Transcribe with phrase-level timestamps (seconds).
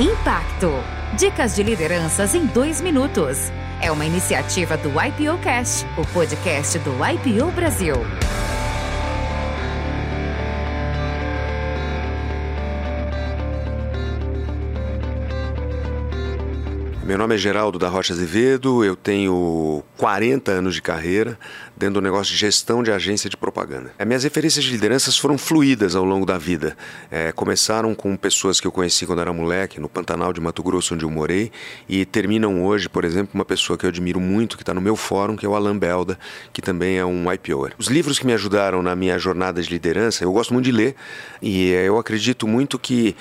[0.00, 0.70] Impacto.
[1.18, 3.50] Dicas de lideranças em dois minutos.
[3.80, 7.96] É uma iniciativa do IPO Cast, o podcast do IPO Brasil.
[17.08, 21.38] Meu nome é Geraldo da Rocha Azevedo, eu tenho 40 anos de carreira
[21.74, 23.94] dentro do negócio de gestão de agência de propaganda.
[23.98, 26.76] As minhas referências de lideranças foram fluídas ao longo da vida.
[27.10, 30.92] É, começaram com pessoas que eu conheci quando era moleque, no Pantanal de Mato Grosso,
[30.92, 31.50] onde eu morei,
[31.88, 34.94] e terminam hoje, por exemplo, uma pessoa que eu admiro muito, que está no meu
[34.94, 36.18] fórum, que é o Alan Belda,
[36.52, 37.72] que também é um IPOer.
[37.78, 40.94] Os livros que me ajudaram na minha jornada de liderança, eu gosto muito de ler,
[41.40, 43.16] e eu acredito muito que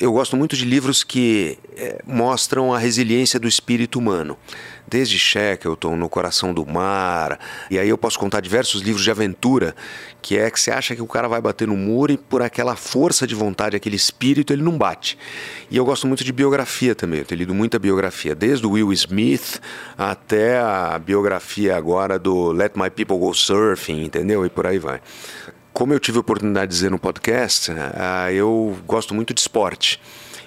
[0.00, 4.36] eu gosto muito de livros que é, mostram a resiliência do espírito humano.
[4.88, 7.38] Desde Shackleton, No Coração do Mar,
[7.70, 9.76] e aí eu posso contar diversos livros de aventura,
[10.20, 12.74] que é que você acha que o cara vai bater no muro e por aquela
[12.74, 15.16] força de vontade, aquele espírito, ele não bate.
[15.70, 18.92] E eu gosto muito de biografia também, eu tenho lido muita biografia, desde o Will
[18.92, 19.60] Smith
[19.96, 24.44] até a biografia agora do Let My People Go Surfing, entendeu?
[24.44, 25.00] E por aí vai
[25.72, 30.00] como eu tive a oportunidade de dizer no podcast, uh, eu gosto muito de esporte.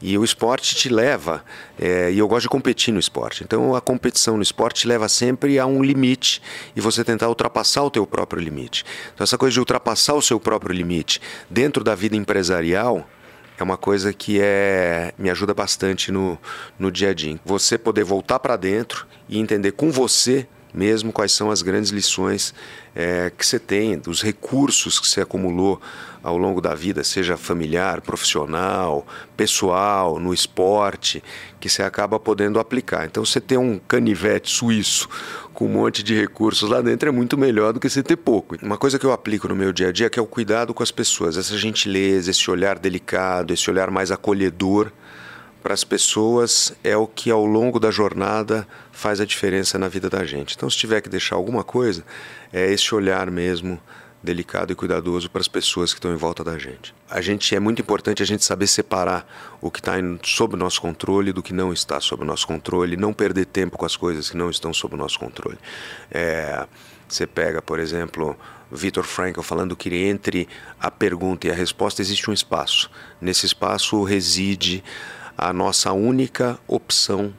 [0.00, 1.44] E o esporte te leva,
[1.76, 3.42] é, e eu gosto de competir no esporte.
[3.42, 6.40] Então a competição no esporte te leva sempre a um limite
[6.76, 8.84] e você tentar ultrapassar o teu próprio limite.
[9.12, 13.08] Então essa coisa de ultrapassar o seu próprio limite dentro da vida empresarial
[13.58, 16.38] é uma coisa que é, me ajuda bastante no,
[16.78, 17.36] no dia a dia.
[17.44, 22.54] Você poder voltar para dentro e entender com você mesmo quais são as grandes lições
[22.94, 25.80] é, que você tem, dos recursos que você acumulou
[26.22, 31.22] ao longo da vida, seja familiar, profissional, pessoal, no esporte,
[31.58, 33.06] que você acaba podendo aplicar.
[33.06, 35.08] Então, você ter um canivete suíço
[35.54, 38.56] com um monte de recursos lá dentro é muito melhor do que você ter pouco.
[38.62, 40.82] Uma coisa que eu aplico no meu dia a dia é é o cuidado com
[40.82, 44.90] as pessoas, essa gentileza, esse olhar delicado, esse olhar mais acolhedor
[45.68, 50.08] para as pessoas é o que ao longo da jornada faz a diferença na vida
[50.08, 50.56] da gente.
[50.56, 52.02] Então, se tiver que deixar alguma coisa,
[52.50, 53.78] é esse olhar mesmo
[54.22, 56.94] delicado e cuidadoso para as pessoas que estão em volta da gente.
[57.10, 59.30] A gente é muito importante a gente saber separar
[59.60, 59.92] o que está
[60.24, 63.76] sob o nosso controle do que não está sob o nosso controle, não perder tempo
[63.76, 65.58] com as coisas que não estão sob o nosso controle.
[66.10, 66.66] É,
[67.06, 68.34] você pega, por exemplo,
[68.72, 70.48] Victor Frankl falando que entre
[70.80, 72.90] a pergunta e a resposta existe um espaço.
[73.20, 74.82] Nesse espaço reside
[75.38, 77.32] a nossa única opção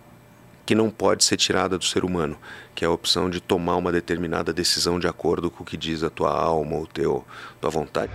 [0.65, 2.37] que não pode ser tirada do ser humano,
[2.73, 6.01] que é a opção de tomar uma determinada decisão de acordo com o que diz
[6.01, 7.25] a tua alma ou teu
[7.59, 8.13] tua vontade.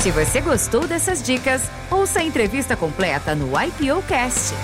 [0.00, 4.54] Se você gostou dessas dicas, ouça a entrevista completa no IPO Cast.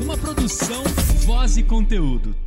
[0.00, 0.82] Uma produção,
[1.26, 2.45] voz e conteúdo